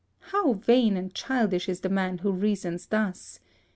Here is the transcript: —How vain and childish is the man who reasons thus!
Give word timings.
—How 0.33 0.53
vain 0.53 0.97
and 0.97 1.13
childish 1.13 1.69
is 1.69 1.81
the 1.81 1.87
man 1.87 2.17
who 2.25 2.31
reasons 2.31 2.87
thus! 2.87 3.39